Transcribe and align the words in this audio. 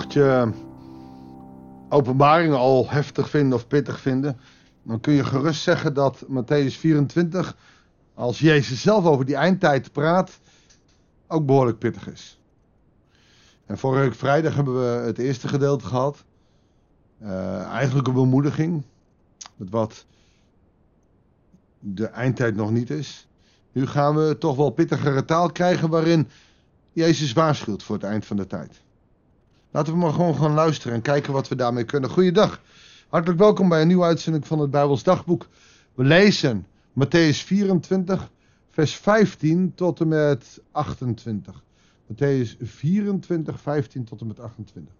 Mocht 0.00 0.12
je 0.12 0.52
openbaringen 1.88 2.58
al 2.58 2.90
heftig 2.90 3.30
vinden 3.30 3.58
of 3.58 3.66
pittig 3.66 4.00
vinden, 4.00 4.40
dan 4.82 5.00
kun 5.00 5.12
je 5.12 5.24
gerust 5.24 5.62
zeggen 5.62 5.94
dat 5.94 6.24
Matthäus 6.28 6.78
24, 6.78 7.56
als 8.14 8.38
Jezus 8.38 8.82
zelf 8.82 9.04
over 9.04 9.24
die 9.24 9.34
eindtijd 9.34 9.92
praat, 9.92 10.40
ook 11.26 11.46
behoorlijk 11.46 11.78
pittig 11.78 12.08
is. 12.08 12.40
En 13.66 13.78
vorige 13.78 14.12
vrijdag 14.12 14.54
hebben 14.54 14.74
we 14.74 15.06
het 15.06 15.18
eerste 15.18 15.48
gedeelte 15.48 15.84
gehad. 15.84 16.24
Uh, 17.22 17.62
eigenlijk 17.62 18.08
een 18.08 18.14
bemoediging. 18.14 18.82
Met 19.56 19.70
wat 19.70 20.06
de 21.78 22.06
eindtijd 22.06 22.56
nog 22.56 22.70
niet 22.70 22.90
is. 22.90 23.28
Nu 23.72 23.86
gaan 23.86 24.14
we 24.14 24.38
toch 24.38 24.56
wel 24.56 24.70
pittigere 24.70 25.24
taal 25.24 25.52
krijgen 25.52 25.88
waarin 25.88 26.28
Jezus 26.92 27.32
waarschuwt 27.32 27.82
voor 27.82 27.96
het 27.96 28.04
eind 28.04 28.26
van 28.26 28.36
de 28.36 28.46
tijd. 28.46 28.80
Laten 29.72 29.92
we 29.92 29.98
maar 29.98 30.12
gewoon 30.12 30.34
gaan 30.34 30.52
luisteren 30.52 30.94
en 30.94 31.02
kijken 31.02 31.32
wat 31.32 31.48
we 31.48 31.54
daarmee 31.54 31.84
kunnen. 31.84 32.10
Goeiedag. 32.10 32.60
Hartelijk 33.08 33.38
welkom 33.38 33.68
bij 33.68 33.80
een 33.80 33.86
nieuwe 33.86 34.04
uitzending 34.04 34.46
van 34.46 34.58
het 34.58 34.70
Bijbels 34.70 35.02
Dagboek. 35.02 35.46
We 35.94 36.04
lezen 36.04 36.66
Matthäus 36.98 37.44
24, 37.44 38.30
vers 38.70 38.94
15 38.94 39.72
tot 39.74 40.00
en 40.00 40.08
met 40.08 40.60
28. 40.72 41.62
Matthäus 42.12 42.56
24, 42.60 43.60
15 43.60 44.04
tot 44.04 44.20
en 44.20 44.26
met 44.26 44.40
28. 44.40 44.94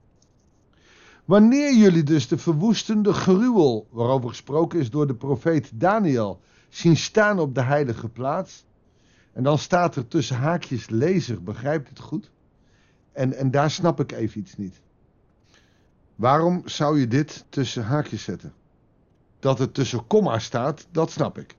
Wanneer 1.25 1.77
jullie 1.77 2.03
dus 2.03 2.29
de 2.29 2.39
verwoestende 2.39 3.13
gruwel, 3.13 3.87
waarover 3.91 4.29
gesproken 4.29 4.79
is 4.79 4.91
door 4.91 5.07
de 5.07 5.15
profeet 5.15 5.71
Daniel, 5.75 6.41
zien 6.69 6.97
staan 6.97 7.39
op 7.39 7.55
de 7.55 7.63
heilige 7.63 8.09
plaats. 8.09 8.65
En 9.33 9.43
dan 9.43 9.59
staat 9.59 9.97
er 9.97 10.09
tussen 10.09 10.37
haakjes 10.37 10.89
lezer, 10.89 11.43
begrijpt 11.43 11.89
het 11.89 11.99
goed? 11.99 12.31
En, 13.13 13.33
en 13.33 13.51
daar 13.51 13.71
snap 13.71 14.01
ik 14.01 14.13
even 14.13 14.41
iets 14.41 14.57
niet. 14.57 14.81
Waarom 16.15 16.63
zou 16.65 17.01
je 17.01 17.09
dit 17.09 17.45
tussen 17.49 17.85
haakjes 17.85 18.23
zetten? 18.23 18.53
Dat 19.39 19.59
het 19.59 19.75
tussen 19.75 20.07
komma 20.07 20.39
staat, 20.39 20.87
dat 20.91 21.11
snap 21.11 21.39
ik. 21.39 21.57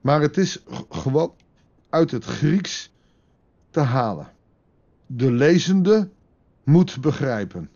Maar 0.00 0.20
het 0.20 0.36
is 0.36 0.62
gewoon 0.88 1.34
uit 1.88 2.10
het 2.10 2.24
Grieks 2.24 2.92
te 3.70 3.80
halen. 3.80 4.32
De 5.06 5.32
lezende 5.32 6.08
moet 6.62 7.00
begrijpen. 7.00 7.70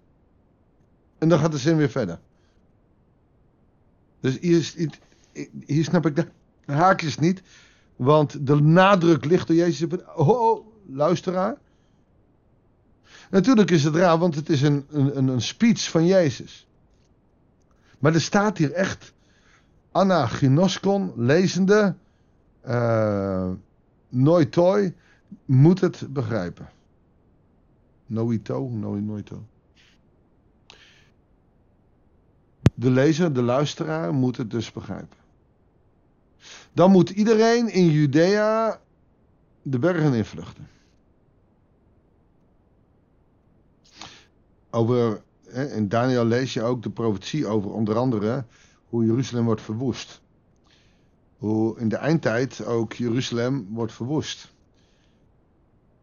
En 1.18 1.28
dan 1.28 1.38
gaat 1.38 1.52
de 1.52 1.58
zin 1.58 1.76
weer 1.76 1.90
verder. 1.90 2.20
Dus 4.20 4.38
hier, 4.38 5.84
snap 5.84 6.06
ik 6.06 6.16
de 6.16 6.28
haakjes 6.72 7.18
niet. 7.18 7.42
Want 7.96 8.46
de 8.46 8.54
nadruk 8.54 9.24
ligt 9.24 9.46
door 9.46 9.56
Jezus. 9.56 9.88
Oh, 10.16 10.28
oh, 10.28 10.66
luisteraar. 10.92 11.56
Natuurlijk 13.30 13.70
is 13.70 13.84
het 13.84 13.94
raar, 13.94 14.18
want 14.18 14.34
het 14.34 14.48
is 14.48 14.62
een, 14.62 14.86
een, 14.90 15.28
een 15.28 15.40
speech 15.40 15.90
van 15.90 16.06
Jezus. 16.06 16.66
Maar 17.98 18.14
er 18.14 18.20
staat 18.20 18.58
hier 18.58 18.72
echt 18.72 19.12
anaginoskon, 19.92 21.12
lezende, 21.16 21.94
uh, 22.66 23.50
noitoi, 24.08 24.94
moet 25.44 25.80
het 25.80 26.12
begrijpen. 26.12 26.68
Noito, 28.06 28.68
noi, 28.68 29.00
noito. 29.00 29.46
De 32.74 32.90
lezer, 32.90 33.32
de 33.32 33.42
luisteraar, 33.42 34.14
moet 34.14 34.36
het 34.36 34.50
dus 34.50 34.72
begrijpen. 34.72 35.16
Dan 36.72 36.90
moet 36.90 37.10
iedereen 37.10 37.68
in 37.68 37.90
Judea 37.90 38.80
de 39.62 39.78
bergen 39.78 40.14
invluchten. 40.14 40.68
Over, 44.70 45.22
in 45.52 45.88
Daniel 45.88 46.24
lees 46.24 46.52
je 46.52 46.62
ook 46.62 46.82
de 46.82 46.90
profetie 46.90 47.46
over 47.46 47.72
onder 47.72 47.96
andere 47.96 48.44
hoe 48.88 49.04
Jeruzalem 49.04 49.44
wordt 49.44 49.62
verwoest. 49.62 50.20
Hoe 51.38 51.78
in 51.78 51.88
de 51.88 51.96
eindtijd 51.96 52.64
ook 52.64 52.92
Jeruzalem 52.92 53.68
wordt 53.70 53.92
verwoest. 53.92 54.52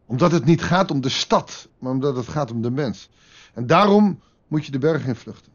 Omdat 0.06 0.31
het 0.31 0.46
niet 0.46 0.64
gaat 0.64 0.92
om 0.92 1.02
de 1.02 1.09
stad, 1.09 1.68
maar 1.80 1.92
omdat 1.92 2.16
het 2.16 2.28
gaat 2.28 2.52
om 2.52 2.62
de 2.62 2.72
mens. 2.72 3.09
En 3.54 3.68
daarom 3.68 4.20
moet 4.48 4.66
je 4.66 4.72
de 4.72 4.80
berg 4.80 5.08
invluchten. 5.08 5.52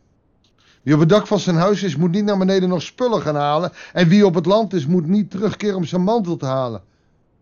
Wie 0.82 0.94
op 0.94 1.00
het 1.00 1.08
dak 1.08 1.26
van 1.26 1.38
zijn 1.38 1.56
huis 1.56 1.82
is, 1.82 1.96
moet 1.96 2.10
niet 2.10 2.24
naar 2.24 2.38
beneden 2.38 2.68
nog 2.68 2.82
spullen 2.82 3.22
gaan 3.22 3.34
halen. 3.34 3.72
En 3.92 4.08
wie 4.08 4.26
op 4.26 4.34
het 4.34 4.46
land 4.46 4.72
is, 4.72 4.86
moet 4.86 5.06
niet 5.06 5.30
terugkeren 5.30 5.76
om 5.76 5.84
zijn 5.84 6.02
mantel 6.02 6.36
te 6.36 6.46
halen. 6.46 6.82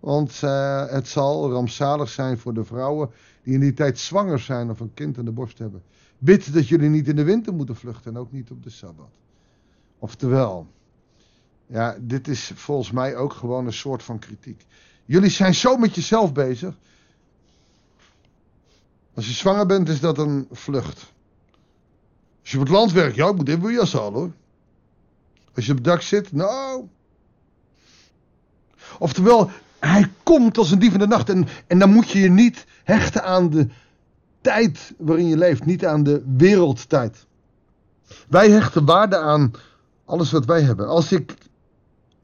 Want 0.01 0.41
uh, 0.45 0.87
het 0.87 1.09
zal 1.09 1.51
rampzalig 1.51 2.09
zijn 2.09 2.39
voor 2.39 2.55
de 2.55 2.65
vrouwen 2.65 3.11
die 3.43 3.55
in 3.55 3.61
die 3.61 3.75
tijd 3.75 3.99
zwanger 3.99 4.39
zijn 4.39 4.71
of 4.71 4.81
een 4.81 4.95
kind 4.95 5.19
aan 5.19 5.25
de 5.25 5.33
borst 5.33 5.59
hebben. 5.59 5.83
Bid 6.19 6.53
dat 6.53 6.69
jullie 6.69 6.89
niet 6.89 7.09
in 7.09 7.17
de 7.17 7.25
winter 7.25 7.55
moeten 7.55 7.77
vluchten 7.77 8.15
en 8.15 8.21
ook 8.21 8.33
niet 8.33 8.51
op 8.51 8.63
de 8.63 8.71
Sabbat. 8.71 9.11
Oftewel, 9.99 10.67
ja, 11.67 11.97
dit 12.01 12.29
is 12.29 12.53
volgens 12.55 12.91
mij 12.91 13.17
ook 13.17 13.33
gewoon 13.33 13.67
een 13.67 13.73
soort 13.73 14.03
van 14.03 14.19
kritiek. 14.19 14.67
Jullie 15.05 15.31
zijn 15.31 15.55
zo 15.55 15.77
met 15.77 15.95
jezelf 15.95 16.33
bezig. 16.33 16.75
Als 19.15 19.27
je 19.27 19.33
zwanger 19.33 19.67
bent, 19.67 19.89
is 19.89 20.01
dat 20.01 20.19
een 20.19 20.49
vlucht. 20.51 21.13
Als 22.41 22.51
je 22.51 22.57
op 22.59 22.63
het 22.63 22.73
land 22.73 22.93
werkt, 22.93 23.17
ja, 23.17 23.29
ik 23.29 23.37
moet 23.37 23.49
even 23.49 23.73
jas 23.73 23.93
halen 23.93 24.13
hoor. 24.13 24.33
Als 25.55 25.65
je 25.67 25.71
op 25.71 25.77
het 25.77 25.87
dak 25.87 26.01
zit, 26.01 26.33
nou. 26.33 26.89
Oftewel, 28.99 29.51
hij 29.81 30.11
komt 30.23 30.59
als 30.59 30.71
een 30.71 30.79
dief 30.79 30.93
in 30.93 30.99
de 30.99 31.07
nacht. 31.07 31.29
En, 31.29 31.49
en 31.67 31.79
dan 31.79 31.91
moet 31.91 32.11
je 32.11 32.19
je 32.19 32.31
niet 32.31 32.67
hechten 32.85 33.25
aan 33.25 33.51
de 33.51 33.69
tijd 34.41 34.95
waarin 34.99 35.29
je 35.29 35.37
leeft, 35.37 35.65
niet 35.65 35.87
aan 35.87 36.03
de 36.03 36.23
wereldtijd. 36.37 37.27
Wij 38.29 38.51
hechten 38.51 38.85
waarde 38.85 39.19
aan 39.19 39.51
alles 40.05 40.31
wat 40.31 40.45
wij 40.45 40.63
hebben. 40.63 40.89
Als 40.89 41.13
ik, 41.13 41.35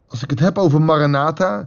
als 0.08 0.22
ik 0.22 0.30
het 0.30 0.40
heb 0.40 0.58
over 0.58 0.82
Maranatha, 0.82 1.66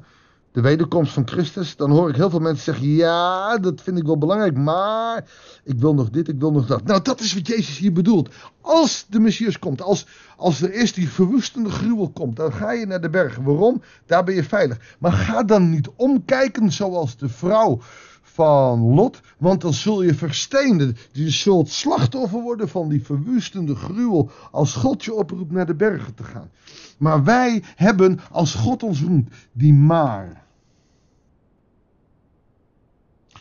de 0.57 0.63
wederkomst 0.63 1.13
van 1.13 1.28
Christus, 1.28 1.75
dan 1.75 1.91
hoor 1.91 2.09
ik 2.09 2.16
heel 2.16 2.29
veel 2.29 2.40
mensen 2.40 2.63
zeggen: 2.63 2.88
Ja, 2.88 3.57
dat 3.57 3.81
vind 3.81 3.97
ik 3.97 4.06
wel 4.06 4.18
belangrijk, 4.18 4.57
maar 4.57 5.25
ik 5.63 5.79
wil 5.79 5.94
nog 5.94 6.09
dit, 6.09 6.28
ik 6.28 6.40
wil 6.40 6.51
nog 6.51 6.68
dat. 6.68 6.84
Nou, 6.84 7.01
dat 7.01 7.19
is 7.19 7.34
wat 7.34 7.47
Jezus 7.47 7.78
hier 7.78 7.94
bedoelt. 7.94 8.29
Als 8.62 9.06
de 9.09 9.19
Messias 9.19 9.59
komt, 9.59 9.81
als, 9.81 10.07
als 10.38 10.62
er 10.62 10.72
eerst 10.72 10.95
die 10.95 11.09
verwoestende 11.09 11.69
gruwel 11.69 12.09
komt, 12.09 12.35
dan 12.35 12.53
ga 12.53 12.72
je 12.72 12.85
naar 12.85 13.01
de 13.01 13.09
bergen. 13.09 13.44
Waarom? 13.44 13.81
Daar 14.06 14.23
ben 14.23 14.35
je 14.35 14.44
veilig. 14.44 14.95
Maar 15.00 15.12
ga 15.12 15.44
dan 15.44 15.69
niet 15.69 15.90
omkijken 15.95 16.72
zoals 16.72 17.18
de 17.18 17.29
vrouw 17.29 17.79
van 18.22 18.79
Lot, 18.79 19.22
want 19.38 19.62
dan 19.62 19.74
zul 19.74 20.01
je 20.01 20.13
versteenden. 20.13 20.97
Je 21.12 21.29
zult 21.29 21.69
slachtoffer 21.69 22.41
worden 22.41 22.69
van 22.69 22.89
die 22.89 23.06
verwoestende 23.06 23.75
gruwel 23.75 24.31
als 24.51 24.74
God 24.74 25.03
je 25.03 25.13
oproept 25.13 25.51
naar 25.51 25.66
de 25.66 25.75
bergen 25.75 26.13
te 26.13 26.24
gaan. 26.24 26.50
Maar 26.97 27.24
wij 27.24 27.63
hebben, 27.75 28.19
als 28.31 28.53
God 28.53 28.84
ons 28.84 29.01
roemt, 29.01 29.29
die 29.51 29.74
maar. 29.74 30.45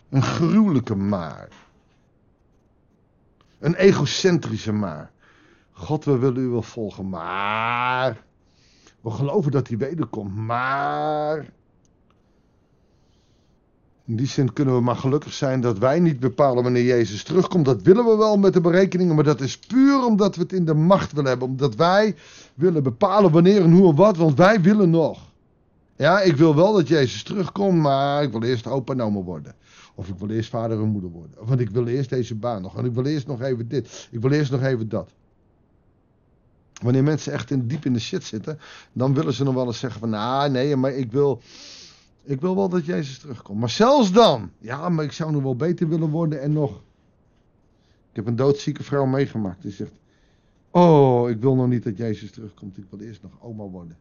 Een 0.09 0.22
gruwelijke 0.22 0.94
maar. 0.94 1.49
Een 3.59 3.75
egocentrische 3.75 4.72
maar. 4.72 5.11
God, 5.72 6.05
we 6.05 6.19
willen 6.19 6.43
u 6.43 6.49
wel 6.49 6.62
volgen, 6.62 7.09
maar. 7.09 8.25
We 9.00 9.11
geloven 9.11 9.50
dat 9.50 9.69
hij 9.69 9.77
wederkomt, 9.77 10.34
maar. 10.37 11.55
In 14.06 14.16
die 14.16 14.27
zin 14.27 14.53
kunnen 14.53 14.75
we 14.75 14.81
maar 14.81 14.97
gelukkig 14.97 15.33
zijn 15.33 15.61
dat 15.61 15.78
wij 15.78 16.00
niet 16.00 16.21
bepalen 16.21 16.62
wanneer 16.62 16.84
Jezus 16.84 17.22
terugkomt. 17.22 17.65
Dat 17.65 17.83
willen 17.83 18.05
we 18.05 18.16
wel 18.16 18.37
met 18.37 18.53
de 18.53 18.61
berekeningen, 18.61 19.15
maar 19.15 19.25
dat 19.25 19.41
is 19.41 19.59
puur 19.59 20.05
omdat 20.05 20.37
we 20.37 20.43
het 20.43 20.53
in 20.53 20.65
de 20.65 20.75
macht 20.75 21.12
willen 21.12 21.31
hebben. 21.31 21.49
Omdat 21.49 21.75
wij 21.75 22.15
willen 22.55 22.83
bepalen 22.83 23.33
wanneer 23.33 23.62
en 23.62 23.72
hoe 23.72 23.89
en 23.89 23.95
wat, 23.95 24.16
want 24.16 24.36
wij 24.36 24.60
willen 24.60 24.91
nog. 24.91 25.26
Ja, 25.97 26.21
ik 26.21 26.37
wil 26.37 26.54
wel 26.54 26.72
dat 26.72 26.89
Jezus 26.89 27.22
terugkomt, 27.22 27.78
maar 27.78 28.22
ik 28.22 28.31
wil 28.31 28.43
eerst 28.43 28.66
opa 28.66 28.93
en 28.93 29.01
oma 29.01 29.21
worden. 29.21 29.54
Of 29.95 30.09
ik 30.09 30.19
wil 30.19 30.31
eerst 30.31 30.51
vader 30.51 30.81
en 30.81 30.89
moeder 30.89 31.10
worden. 31.10 31.47
Want 31.47 31.60
ik 31.60 31.71
wil 31.71 31.87
eerst 31.87 32.10
deze 32.10 32.34
baan 32.34 32.63
nog. 32.63 32.78
En 32.78 32.84
ik 32.84 32.93
wil 32.93 33.04
eerst 33.04 33.27
nog 33.27 33.43
even 33.43 33.69
dit. 33.69 34.09
Ik 34.10 34.21
wil 34.21 34.31
eerst 34.31 34.51
nog 34.51 34.63
even 34.63 34.89
dat. 34.89 35.10
Wanneer 36.83 37.03
mensen 37.03 37.33
echt 37.33 37.51
in, 37.51 37.66
diep 37.66 37.84
in 37.84 37.93
de 37.93 37.98
shit 37.98 38.25
zitten, 38.25 38.59
dan 38.93 39.15
willen 39.15 39.33
ze 39.33 39.45
nog 39.45 39.54
wel 39.54 39.66
eens 39.66 39.78
zeggen 39.78 40.01
van, 40.01 40.10
nou 40.10 40.51
nee, 40.51 40.77
maar 40.77 40.93
ik 40.93 41.13
wil, 41.13 41.43
ik 42.22 42.41
wil 42.41 42.57
wel 42.57 42.69
dat 42.69 42.84
Jezus 42.84 43.19
terugkomt. 43.19 43.60
Maar 43.60 43.71
zelfs 43.71 44.13
dan, 44.13 44.51
ja, 44.59 44.89
maar 44.89 45.04
ik 45.04 45.13
zou 45.13 45.33
nog 45.33 45.43
wel 45.43 45.57
beter 45.57 45.89
willen 45.89 46.10
worden 46.10 46.41
en 46.41 46.53
nog. 46.53 46.71
Ik 48.10 48.16
heb 48.16 48.27
een 48.27 48.37
doodzieke 48.37 48.83
vrouw 48.83 49.07
meegemaakt. 49.07 49.63
Die 49.63 49.72
zegt, 49.72 49.93
oh, 50.71 51.31
ik 51.31 51.41
wil 51.41 51.54
nog 51.54 51.69
niet 51.69 51.84
dat 51.84 51.97
Jezus 51.97 52.31
terugkomt. 52.31 52.77
Ik 52.77 52.87
wil 52.91 53.01
eerst 53.01 53.22
nog 53.22 53.33
oma 53.41 53.65
worden. 53.65 53.97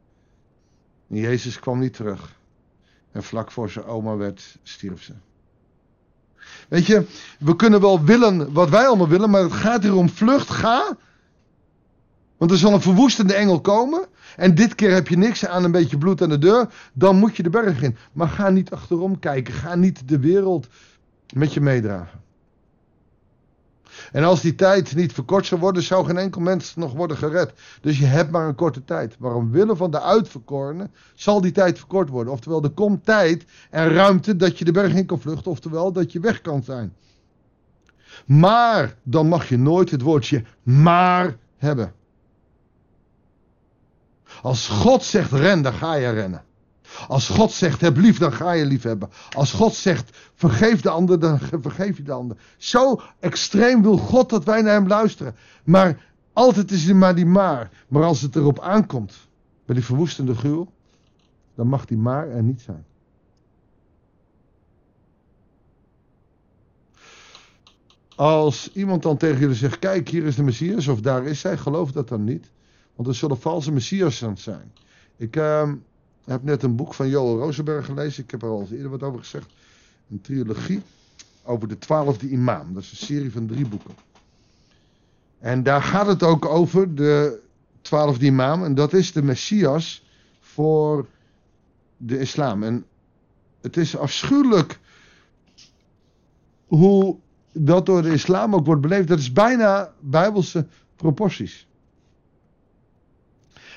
Jezus 1.08 1.60
kwam 1.60 1.80
niet 1.80 1.94
terug. 1.94 2.40
En 3.12 3.24
vlak 3.24 3.52
voor 3.52 3.70
zijn 3.70 3.86
oma 3.86 4.16
werd, 4.16 4.58
stierf 4.64 5.04
ze. 5.04 5.14
Weet 6.70 6.86
je, 6.86 7.06
we 7.40 7.56
kunnen 7.56 7.82
wel 7.82 8.04
willen 8.04 8.54
wat 8.54 8.70
wij 8.70 8.88
allemaal 8.88 9.08
willen, 9.08 9.30
maar 9.30 9.42
het 9.42 9.52
gaat 9.52 9.84
hier 9.84 9.96
om 9.96 10.10
vlucht, 10.10 10.50
ga. 10.50 10.98
Want 12.38 12.52
er 12.52 12.58
zal 12.58 12.74
een 12.74 12.82
verwoestende 12.82 13.34
engel 13.34 13.62
komen. 13.62 14.08
En 14.36 14.56
dit 14.56 14.76
keer 14.76 14.94
heb 14.94 15.08
je 15.08 15.18
niks 15.18 15.46
aan 15.46 15.64
een 15.64 15.72
beetje 15.72 15.98
bloed 15.98 16.22
aan 16.22 16.30
de 16.30 16.38
deur. 16.38 16.74
Dan 16.94 17.16
moet 17.16 17.38
je 17.38 17.44
de 17.44 17.50
berg 17.50 17.82
in. 17.82 17.98
Maar 18.12 18.28
ga 18.28 18.50
niet 18.50 18.72
achterom 18.72 19.20
kijken. 19.20 19.54
Ga 19.54 19.76
niet 19.76 20.08
de 20.08 20.20
wereld 20.20 20.68
met 21.34 21.54
je 21.54 21.62
meedragen. 21.62 22.24
En 24.12 24.24
als 24.24 24.42
die 24.42 24.56
tijd 24.56 24.96
niet 24.96 25.14
verkort 25.14 25.46
zou 25.46 25.62
worden, 25.62 25.84
zou 25.84 26.06
geen 26.06 26.18
enkel 26.18 26.42
mens 26.42 26.76
nog 26.76 26.94
worden 26.94 27.18
gered. 27.18 27.54
Dus 27.82 28.00
je 28.00 28.06
hebt 28.06 28.32
maar 28.32 28.48
een 28.48 28.56
korte 28.56 28.84
tijd. 28.84 29.20
Maar 29.20 29.36
omwille 29.36 29.76
van 29.76 29.92
de 29.92 30.02
uitverkorenen 30.02 30.92
zal 31.14 31.42
die 31.42 31.52
tijd 31.52 31.78
verkort 31.78 32.10
worden. 32.10 32.34
Oftewel, 32.34 32.64
er 32.64 32.70
komt 32.70 33.06
tijd 33.06 33.46
en 33.70 33.90
ruimte 33.90 34.36
dat 34.36 34.60
je 34.60 34.66
de 34.66 34.72
berg 34.72 34.94
in 34.94 35.06
kan 35.06 35.20
vluchten. 35.20 35.52
Oftewel, 35.52 35.92
dat 35.92 36.12
je 36.12 36.20
weg 36.20 36.42
kan 36.42 36.64
zijn. 36.64 36.94
Maar 38.26 38.96
dan 39.04 39.28
mag 39.28 39.50
je 39.50 39.58
nooit 39.58 39.92
het 39.92 40.02
woordje 40.02 40.44
maar 40.64 41.38
hebben. 41.58 41.94
Als 44.42 44.68
God 44.68 45.04
zegt 45.04 45.32
ren, 45.32 45.62
dan 45.62 45.74
ga 45.74 45.94
je 45.94 46.10
rennen. 46.10 46.45
Als 47.08 47.30
God 47.30 47.52
zegt 47.52 47.82
heb 47.82 47.98
lief, 47.98 48.18
dan 48.18 48.34
ga 48.34 48.52
je 48.52 48.66
lief 48.66 48.84
hebben. 48.84 49.10
Als 49.36 49.52
God 49.52 49.74
zegt 49.74 50.18
vergeef 50.34 50.82
de 50.82 50.90
ander, 50.90 51.20
dan 51.20 51.40
vergeef 51.40 51.98
je 51.98 52.04
de 52.04 52.12
ander. 52.12 52.38
Zo 52.58 53.02
extreem 53.20 53.82
wil 53.82 53.98
God 53.98 54.30
dat 54.30 54.44
wij 54.44 54.62
naar 54.62 54.74
hem 54.74 54.88
luisteren. 54.88 55.36
Maar 55.64 56.06
altijd 56.34 56.72
is 56.72 56.88
er 56.88 56.96
maar 56.96 57.16
die 57.16 57.26
maar. 57.26 57.72
Maar 57.88 58.04
als 58.04 58.22
het 58.22 58.36
erop 58.36 58.60
aankomt, 58.60 59.28
bij 59.66 59.76
die 59.76 59.86
verwoestende 59.86 60.36
gruwel, 60.36 60.72
dan 61.56 61.68
mag 61.68 61.86
die 61.86 61.98
maar 61.98 62.30
er 62.30 62.44
niet 62.44 62.62
zijn. 62.62 62.86
Als 68.16 68.72
iemand 68.74 69.04
dan 69.04 69.18
tegen 69.18 69.40
jullie 69.40 69.56
zegt, 69.56 69.80
kijk 69.80 70.10
hier 70.10 70.24
is 70.26 70.36
de 70.36 70.44
Messias 70.44 70.88
of 70.88 71.02
daar 71.02 71.26
is 71.26 71.44
hij, 71.44 71.58
geloof 71.58 71.92
dat 71.92 72.08
dan 72.08 72.24
niet. 72.24 72.52
Want 72.96 73.08
er 73.08 73.16
zullen 73.16 73.40
valse 73.40 73.72
Messias 73.72 74.24
zijn. 74.34 74.72
Ik 75.18 75.36
uh, 75.36 75.72
heb 76.26 76.44
net 76.44 76.64
een 76.64 76.76
boek 76.76 76.94
van 76.94 77.10
Joel 77.10 77.38
Rosenberg 77.38 77.86
gelezen. 77.86 78.24
Ik 78.24 78.32
heb 78.32 78.42
er 78.42 78.50
al 78.50 78.68
eerder 78.72 78.90
wat 78.90 79.04
over 79.04 79.20
gezegd. 79.20 79.54
Een 80.10 80.22
trilogie 80.22 80.82
over 81.44 81.68
de 81.68 81.78
twaalfde 81.78 82.30
imam. 82.30 82.74
Dat 82.74 82.84
is 82.84 82.92
een 82.92 82.98
serie 82.98 83.32
van 83.32 83.48
drie 83.48 83.68
boeken. 83.68 83.96
En 85.40 85.64
daar 85.64 85.82
gaat 85.82 86.08
het 86.08 86.24
ook 86.24 86.46
over 86.46 86.96
de 86.96 87.40
twaalfde 87.82 88.26
imam. 88.26 88.64
En 88.64 88.76
dat 88.76 88.94
is 88.94 89.12
de 89.12 89.24
Messias 89.24 90.04
voor 90.40 91.08
de 91.98 92.20
islam. 92.20 92.64
En 92.64 92.86
het 93.62 93.78
is 93.78 93.98
afschuwelijk 93.98 94.80
hoe 96.66 97.18
dat 97.52 97.86
door 97.86 98.02
de 98.02 98.14
islam 98.14 98.56
ook 98.56 98.66
wordt 98.66 98.82
beleefd. 98.82 99.08
Dat 99.08 99.20
is 99.20 99.32
bijna 99.32 99.94
bijbelse 100.00 100.68
proporties. 100.96 101.68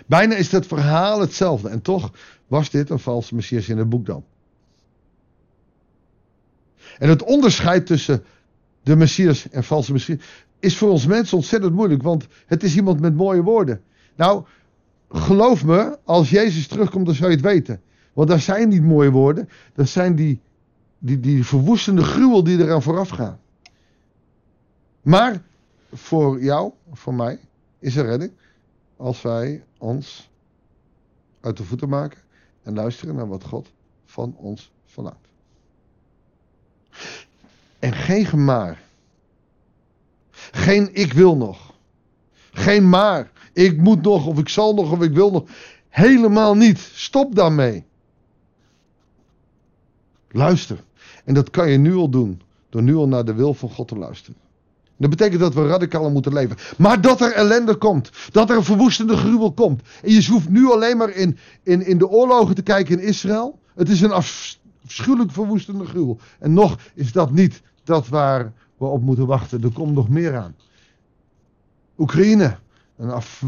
Bijna 0.06 0.34
is 0.34 0.50
dat 0.50 0.66
verhaal 0.66 1.20
hetzelfde. 1.20 1.68
En 1.68 1.82
toch 1.82 2.12
was 2.46 2.70
dit 2.70 2.90
een 2.90 2.98
valse 2.98 3.34
messias 3.34 3.68
in 3.68 3.78
het 3.78 3.88
boek 3.88 4.06
dan. 4.06 4.24
En 6.98 7.08
het 7.08 7.22
onderscheid 7.22 7.86
tussen 7.86 8.24
de 8.82 8.96
messias 8.96 9.48
en 9.48 9.64
valse 9.64 9.92
messias 9.92 10.18
is 10.58 10.76
voor 10.76 10.90
ons 10.90 11.06
mensen 11.06 11.36
ontzettend 11.36 11.74
moeilijk. 11.74 12.02
Want 12.02 12.26
het 12.46 12.62
is 12.62 12.76
iemand 12.76 13.00
met 13.00 13.14
mooie 13.14 13.42
woorden. 13.42 13.82
Nou, 14.16 14.44
geloof 15.10 15.64
me, 15.64 15.98
als 16.04 16.30
Jezus 16.30 16.66
terugkomt, 16.66 17.06
dan 17.06 17.14
zou 17.14 17.30
je 17.30 17.36
het 17.36 17.44
weten. 17.44 17.80
Want 18.12 18.28
daar 18.28 18.40
zijn 18.40 18.68
niet 18.68 18.82
mooie 18.82 19.10
woorden. 19.10 19.48
Dat 19.74 19.88
zijn 19.88 20.14
die, 20.14 20.40
die, 20.98 21.44
verwoestende 21.44 22.02
gruwel 22.02 22.44
die 22.44 22.58
eraan 22.58 22.82
vooraf 22.82 23.08
gaan. 23.08 23.40
Maar 25.02 25.42
voor 25.92 26.42
jou, 26.42 26.72
voor 26.92 27.14
mij, 27.14 27.38
is 27.78 27.96
er 27.96 28.06
redding 28.06 28.32
als 28.98 29.22
wij 29.22 29.64
ons 29.78 30.30
uit 31.40 31.56
de 31.56 31.64
voeten 31.64 31.88
maken 31.88 32.18
en 32.62 32.74
luisteren 32.74 33.14
naar 33.14 33.28
wat 33.28 33.44
God 33.44 33.72
van 34.04 34.34
ons 34.36 34.70
verlangt. 34.84 35.28
En 37.78 37.92
geen 37.92 38.26
gemaar. 38.26 38.82
Geen 40.50 40.94
ik 40.94 41.12
wil 41.12 41.36
nog. 41.36 41.74
Geen 42.52 42.88
maar. 42.88 43.30
Ik 43.52 43.76
moet 43.76 44.02
nog 44.02 44.26
of 44.26 44.38
ik 44.38 44.48
zal 44.48 44.74
nog 44.74 44.92
of 44.92 45.02
ik 45.02 45.12
wil 45.12 45.30
nog. 45.30 45.48
Helemaal 45.88 46.54
niet. 46.54 46.78
Stop 46.78 47.34
daarmee. 47.34 47.84
Luister. 50.28 50.84
En 51.24 51.34
dat 51.34 51.50
kan 51.50 51.70
je 51.70 51.78
nu 51.78 51.94
al 51.94 52.08
doen. 52.08 52.42
Door 52.68 52.82
nu 52.82 52.94
al 52.94 53.08
naar 53.08 53.24
de 53.24 53.34
wil 53.34 53.54
van 53.54 53.70
God 53.70 53.88
te 53.88 53.96
luisteren. 53.96 54.40
Dat 54.98 55.10
betekent 55.10 55.40
dat 55.40 55.54
we 55.54 55.66
radicaler 55.66 56.10
moeten 56.10 56.32
leven. 56.32 56.56
Maar 56.78 57.00
dat 57.00 57.20
er 57.20 57.32
ellende 57.32 57.74
komt. 57.74 58.10
Dat 58.30 58.50
er 58.50 58.56
een 58.56 58.64
verwoestende 58.64 59.16
gruwel 59.16 59.52
komt. 59.52 59.82
En 60.02 60.12
je 60.12 60.26
hoeft 60.30 60.48
nu 60.48 60.70
alleen 60.70 60.96
maar 60.96 61.10
in, 61.10 61.38
in, 61.62 61.86
in 61.86 61.98
de 61.98 62.08
oorlogen 62.08 62.54
te 62.54 62.62
kijken 62.62 63.00
in 63.00 63.06
Israël. 63.06 63.58
Het 63.74 63.88
is 63.88 64.00
een 64.00 64.12
afschuwelijk 64.12 65.32
verwoestende 65.32 65.84
gruwel. 65.84 66.18
En 66.38 66.52
nog 66.52 66.78
is 66.94 67.12
dat 67.12 67.30
niet 67.30 67.62
dat 67.84 68.08
waar 68.08 68.52
we 68.76 68.84
op 68.84 69.02
moeten 69.02 69.26
wachten. 69.26 69.62
Er 69.62 69.72
komt 69.72 69.94
nog 69.94 70.08
meer 70.08 70.36
aan. 70.36 70.54
Oekraïne. 71.98 72.56
Een 72.96 73.10
af, 73.10 73.42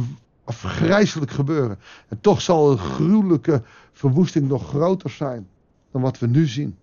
afgrijzelijk 0.45 1.31
gebeuren. 1.31 1.79
En 2.09 2.21
toch 2.21 2.41
zal 2.41 2.71
de 2.71 2.77
gruwelijke 2.77 3.63
verwoesting 3.93 4.49
nog 4.49 4.69
groter 4.69 5.11
zijn 5.11 5.49
dan 5.93 6.03
wat 6.03 6.19
we 6.19 6.27
nu 6.27 6.47
zien. 6.47 6.77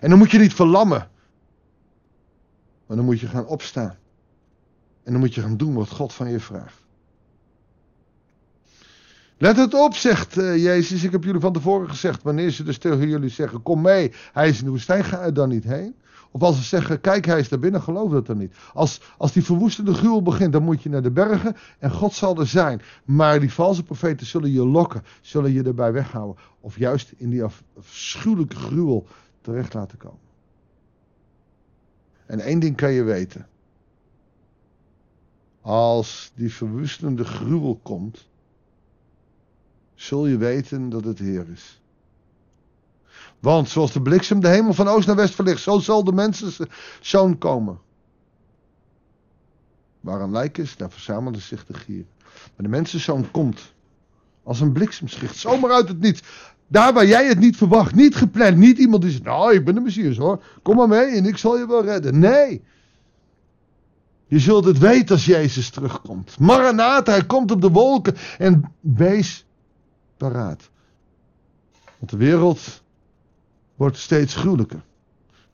En 0.00 0.10
dan 0.10 0.18
moet 0.18 0.30
je 0.30 0.38
niet 0.38 0.54
verlammen. 0.54 1.08
Maar 2.88 2.96
dan 2.96 3.06
moet 3.06 3.20
je 3.20 3.26
gaan 3.26 3.46
opstaan. 3.46 3.96
En 5.02 5.12
dan 5.12 5.20
moet 5.20 5.34
je 5.34 5.40
gaan 5.40 5.56
doen 5.56 5.74
wat 5.74 5.90
God 5.90 6.12
van 6.12 6.30
je 6.30 6.40
vraagt. 6.40 6.86
Let 9.38 9.56
het 9.56 9.74
op, 9.74 9.94
zegt 9.94 10.36
uh, 10.36 10.56
Jezus. 10.56 11.04
Ik 11.04 11.12
heb 11.12 11.24
jullie 11.24 11.40
van 11.40 11.52
tevoren 11.52 11.88
gezegd. 11.88 12.22
Wanneer 12.22 12.50
ze 12.50 12.62
dus 12.62 12.78
tegen 12.78 13.08
jullie 13.08 13.28
zeggen: 13.28 13.62
Kom 13.62 13.80
mee, 13.80 14.12
hij 14.32 14.48
is 14.48 14.58
in 14.58 14.64
de 14.64 14.70
woestijn, 14.70 15.04
ga 15.04 15.20
er 15.20 15.34
dan 15.34 15.48
niet 15.48 15.64
heen. 15.64 15.94
Of 16.30 16.42
als 16.42 16.56
ze 16.56 16.62
zeggen: 16.62 17.00
Kijk, 17.00 17.26
hij 17.26 17.38
is 17.38 17.48
daar 17.48 17.58
binnen, 17.58 17.82
geloof 17.82 18.10
dat 18.10 18.26
dan 18.26 18.38
niet. 18.38 18.54
Als, 18.74 19.00
als 19.16 19.32
die 19.32 19.44
verwoestende 19.44 19.94
gruwel 19.94 20.22
begint, 20.22 20.52
dan 20.52 20.62
moet 20.62 20.82
je 20.82 20.88
naar 20.88 21.02
de 21.02 21.10
bergen 21.10 21.56
en 21.78 21.90
God 21.90 22.12
zal 22.12 22.38
er 22.40 22.46
zijn. 22.46 22.82
Maar 23.04 23.40
die 23.40 23.52
valse 23.52 23.82
profeten 23.82 24.26
zullen 24.26 24.52
je 24.52 24.66
lokken, 24.66 25.02
zullen 25.20 25.52
je 25.52 25.62
erbij 25.62 25.92
weghouden. 25.92 26.42
Of 26.60 26.78
juist 26.78 27.12
in 27.16 27.30
die 27.30 27.44
afschuwelijke 27.44 28.56
gruwel 28.56 29.06
terecht 29.40 29.74
laten 29.74 29.98
komen. 29.98 30.27
En 32.28 32.40
één 32.40 32.58
ding 32.58 32.76
kan 32.76 32.92
je 32.92 33.02
weten. 33.02 33.48
Als 35.60 36.32
die 36.34 36.52
verwoestende 36.52 37.24
gruwel 37.24 37.80
komt, 37.82 38.28
zul 39.94 40.26
je 40.26 40.36
weten 40.36 40.88
dat 40.88 41.04
het 41.04 41.18
Heer 41.18 41.50
is. 41.50 41.80
Want 43.38 43.68
zoals 43.68 43.92
de 43.92 44.02
bliksem 44.02 44.40
de 44.40 44.48
hemel 44.48 44.72
van 44.72 44.88
oost 44.88 45.06
naar 45.06 45.16
west 45.16 45.34
verlicht, 45.34 45.62
zo 45.62 45.78
zal 45.78 46.04
de 46.04 46.12
mensenzoon 46.12 47.38
komen. 47.38 47.78
Waar 50.00 50.20
een 50.20 50.30
lijk 50.30 50.58
is, 50.58 50.76
daar 50.76 50.90
verzamelen 50.90 51.40
zich 51.40 51.66
de 51.66 51.74
gieren. 51.74 52.08
Maar 52.24 52.66
de 52.66 52.68
mensenzoon 52.68 53.30
komt 53.30 53.74
als 54.48 54.60
een 54.60 54.72
bliksemschicht, 54.72 55.36
zomaar 55.36 55.70
uit 55.70 55.88
het 55.88 56.00
niets. 56.00 56.22
Daar 56.66 56.92
waar 56.92 57.06
jij 57.06 57.26
het 57.26 57.38
niet 57.38 57.56
verwacht, 57.56 57.94
niet 57.94 58.14
gepland, 58.14 58.56
niet 58.56 58.78
iemand 58.78 59.02
die 59.02 59.10
zegt, 59.10 59.24
nou 59.24 59.54
ik 59.54 59.64
ben 59.64 59.74
de 59.74 59.80
Messias 59.80 60.16
hoor, 60.16 60.42
kom 60.62 60.76
maar 60.76 60.88
mee 60.88 61.06
en 61.06 61.26
ik 61.26 61.36
zal 61.36 61.58
je 61.58 61.66
wel 61.66 61.84
redden. 61.84 62.18
Nee. 62.18 62.62
Je 64.26 64.38
zult 64.38 64.64
het 64.64 64.78
weten 64.78 65.14
als 65.14 65.24
Jezus 65.24 65.70
terugkomt. 65.70 66.38
Maranatha, 66.38 67.12
hij 67.12 67.26
komt 67.26 67.50
op 67.50 67.60
de 67.60 67.70
wolken 67.70 68.16
en 68.38 68.72
wees 68.80 69.46
paraat. 70.16 70.70
Want 71.98 72.10
de 72.10 72.16
wereld 72.16 72.82
wordt 73.76 73.96
steeds 73.96 74.34
gruwelijker. 74.34 74.82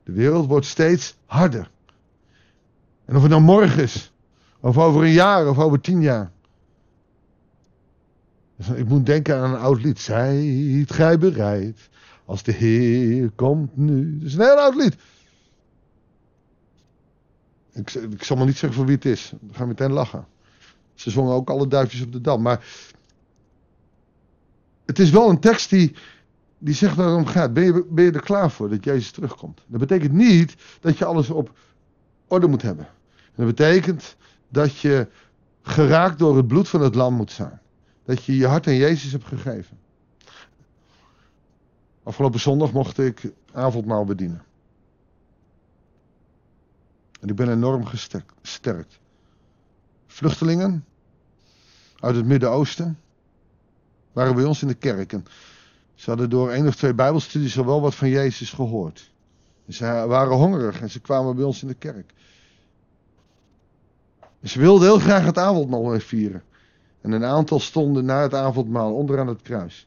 De 0.05 0.13
wereld 0.13 0.47
wordt 0.47 0.67
steeds 0.67 1.17
harder. 1.27 1.71
En 3.05 3.17
of 3.17 3.23
het 3.23 3.31
nou 3.31 3.43
morgen 3.43 3.83
is, 3.83 4.13
of 4.61 4.79
over 4.79 5.03
een 5.03 5.13
jaar, 5.13 5.49
of 5.49 5.59
over 5.59 5.81
tien 5.81 6.03
jaar. 6.03 6.33
Ik 8.75 8.89
moet 8.89 9.07
denken 9.07 9.37
aan 9.37 9.55
een 9.55 9.61
oud 9.61 9.83
lied. 9.83 10.01
Zijt 10.01 10.93
gij 10.93 11.19
bereid 11.19 11.89
als 12.25 12.43
de 12.43 12.53
Heer 12.53 13.31
komt 13.31 13.77
nu. 13.77 14.19
Dat 14.19 14.27
is 14.27 14.35
een 14.35 14.41
heel 14.41 14.61
oud 14.61 14.75
lied. 14.75 14.97
Ik, 17.73 18.23
zal 18.23 18.37
maar 18.37 18.47
niet 18.47 18.57
zeggen 18.57 18.79
voor 18.79 18.87
wie 18.87 18.95
het 18.95 19.05
is. 19.05 19.33
Dan 19.41 19.55
ga 19.55 19.63
je 19.63 19.69
meteen 19.69 19.93
lachen. 19.93 20.27
Ze 20.95 21.11
zongen 21.11 21.35
ook 21.35 21.51
alle 21.51 21.69
duifjes 21.69 22.03
op 22.03 22.13
de 22.13 22.21
dam. 22.21 22.43
Maar 22.43 22.65
het 24.85 24.99
is 24.99 25.11
wel 25.11 25.31
een 25.31 25.41
tekst 25.41 25.71
die, 25.71 25.95
die 26.59 26.75
zegt 26.75 26.97
waar 26.97 27.07
het 27.07 27.17
om 27.17 27.27
gaat. 27.27 27.53
Ben 27.53 27.65
je, 27.65 27.87
ben 27.91 28.05
je 28.05 28.13
er 28.13 28.23
klaar 28.23 28.51
voor 28.51 28.69
dat 28.69 28.85
Jezus 28.85 29.11
terugkomt? 29.11 29.61
Dat 29.67 29.81
betekent 29.81 30.13
niet 30.13 30.55
dat 30.81 30.99
je 30.99 31.05
alles 31.05 31.31
op 31.31 31.59
orde 32.29 32.47
moet 32.47 32.63
hebben. 32.63 32.89
dat 33.35 33.47
betekent 33.47 34.17
dat 34.49 34.79
je 34.79 35.09
geraakt 35.63 36.19
door 36.19 36.37
het 36.37 36.47
bloed 36.47 36.69
van 36.69 36.81
het 36.81 36.95
lam 36.95 37.15
moet 37.15 37.31
zijn 37.31 37.61
dat 38.05 38.25
je 38.25 38.37
je 38.37 38.47
hart 38.47 38.67
aan 38.67 38.75
Jezus 38.75 39.13
hebt 39.13 39.25
gegeven. 39.25 39.79
Afgelopen 42.03 42.41
zondag 42.41 42.73
mocht 42.73 42.99
ik 42.99 43.33
avondmaal 43.53 44.05
bedienen. 44.05 44.43
En 47.21 47.29
ik 47.29 47.37
ben 47.37 47.51
enorm 47.51 47.85
gesterkt. 47.85 48.99
Vluchtelingen 50.07 50.85
uit 52.01 52.17
het 52.17 52.27
Midden-Oosten 52.27 52.99
waren 54.13 54.35
bij 54.35 54.45
ons 54.45 54.63
in 54.63 54.69
de 54.69 54.75
kerk. 54.75 55.13
En 55.13 55.27
ze 55.95 56.11
hadden 56.11 56.31
door 56.31 56.51
één 56.51 56.67
of 56.67 56.75
twee 56.75 56.95
Bijbelstudies 56.95 57.59
al 57.59 57.67
wel 57.67 57.81
wat 57.81 57.95
van 57.95 58.09
Jezus 58.09 58.53
gehoord. 58.53 59.13
En 59.67 59.73
ze 59.73 59.85
waren 59.85 60.37
hongerig 60.37 60.81
en 60.81 60.91
ze 60.91 61.01
kwamen 61.01 61.37
bij 61.37 61.45
ons 61.45 61.63
in 61.63 61.69
de 61.69 61.75
kerk. 61.75 62.13
Ze 64.43 64.59
wilden 64.59 64.89
heel 64.89 64.99
graag 64.99 65.25
het 65.25 65.39
avondmaal 65.39 66.01
vieren. 66.01 66.43
En 67.05 67.13
een 67.13 67.25
aantal 67.25 67.61
stonden 67.61 68.05
na 68.05 68.23
het 68.23 68.35
avondmaal 68.35 68.95
onderaan 68.95 69.27
het 69.27 69.43
kruis. 69.43 69.87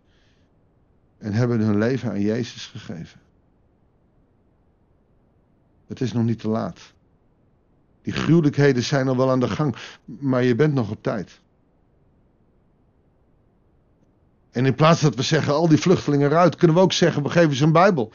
En 1.18 1.34
hebben 1.34 1.60
hun 1.60 1.78
leven 1.78 2.10
aan 2.10 2.22
Jezus 2.22 2.66
gegeven. 2.66 3.20
Het 5.88 6.02
is 6.02 6.14
nog 6.14 6.24
niet 6.24 6.40
te 6.40 6.48
laat. 6.48 6.94
Die 8.02 8.14
gruwelijkheden 8.14 8.84
zijn 8.84 9.08
al 9.08 9.18
wel 9.18 9.32
aan 9.32 9.40
de 9.40 9.48
gang, 9.48 9.76
maar 10.06 10.44
je 10.44 10.56
bent 10.56 10.74
nog 10.74 10.90
op 10.92 11.04
tijd. 11.04 11.40
En 14.52 14.66
in 14.66 14.76
plaats 14.76 15.02
dat 15.02 15.16
we 15.16 15.22
zeggen, 15.22 15.54
al 15.54 15.68
die 15.68 15.78
vluchtelingen 15.78 16.30
eruit, 16.30 16.56
kunnen 16.56 16.76
we 16.76 16.84
ook 16.84 16.94
zeggen, 16.94 17.24
we 17.24 17.30
geven 17.30 17.56
ze 17.56 17.64
een 17.64 17.72
Bijbel. 17.72 18.12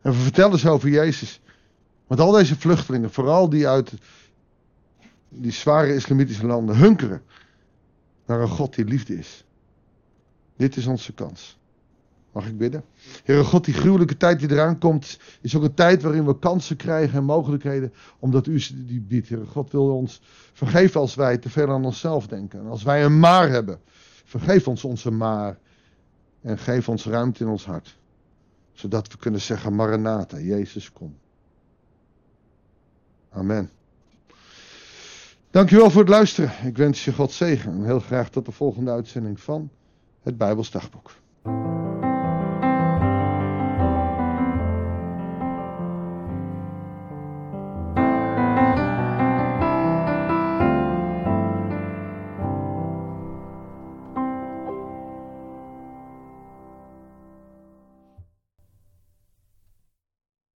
En 0.00 0.12
we 0.12 0.18
vertellen 0.18 0.58
ze 0.58 0.70
over 0.70 0.88
Jezus. 0.88 1.40
Want 2.06 2.20
al 2.20 2.32
deze 2.32 2.58
vluchtelingen, 2.58 3.12
vooral 3.12 3.48
die 3.48 3.68
uit 3.68 3.92
die 5.28 5.52
zware 5.52 5.94
islamitische 5.94 6.46
landen, 6.46 6.76
hunkeren 6.76 7.22
naar 8.28 8.40
een 8.40 8.48
God 8.48 8.74
die 8.74 8.84
liefde 8.84 9.18
is. 9.18 9.44
Dit 10.56 10.76
is 10.76 10.86
onze 10.86 11.12
kans. 11.12 11.58
Mag 12.32 12.46
ik 12.46 12.58
bidden? 12.58 12.84
Heere 13.24 13.44
God, 13.44 13.64
die 13.64 13.74
gruwelijke 13.74 14.16
tijd 14.16 14.38
die 14.38 14.50
eraan 14.50 14.78
komt, 14.78 15.18
is 15.40 15.56
ook 15.56 15.62
een 15.62 15.74
tijd 15.74 16.02
waarin 16.02 16.26
we 16.26 16.38
kansen 16.38 16.76
krijgen 16.76 17.18
en 17.18 17.24
mogelijkheden, 17.24 17.92
omdat 18.18 18.46
u 18.46 18.60
ze 18.60 18.84
die 18.84 19.00
biedt. 19.00 19.28
Heere 19.28 19.46
God 19.46 19.72
wil 19.72 19.94
ons 19.94 20.20
vergeven 20.52 21.00
als 21.00 21.14
wij 21.14 21.38
te 21.38 21.50
veel 21.50 21.70
aan 21.70 21.84
onszelf 21.84 22.26
denken. 22.26 22.60
En 22.60 22.66
als 22.66 22.82
wij 22.82 23.04
een 23.04 23.18
maar 23.18 23.48
hebben, 23.48 23.80
vergeef 24.24 24.68
ons 24.68 24.84
onze 24.84 25.10
maar. 25.10 25.58
En 26.40 26.58
geef 26.58 26.88
ons 26.88 27.06
ruimte 27.06 27.44
in 27.44 27.50
ons 27.50 27.64
hart. 27.64 27.98
Zodat 28.72 29.12
we 29.12 29.18
kunnen 29.18 29.40
zeggen, 29.40 29.74
Maranatha, 29.74 30.38
Jezus 30.38 30.92
kom. 30.92 31.16
Amen. 33.30 33.70
Dankjewel 35.50 35.90
voor 35.90 36.00
het 36.00 36.10
luisteren. 36.10 36.52
Ik 36.66 36.76
wens 36.76 37.04
je 37.04 37.12
God 37.12 37.32
zegen 37.32 37.72
en 37.72 37.84
heel 37.84 38.00
graag 38.00 38.30
tot 38.30 38.44
de 38.44 38.52
volgende 38.52 38.90
uitzending 38.90 39.40
van 39.40 39.70
het 40.22 40.38
Bijbelsdagboek. 40.38 41.10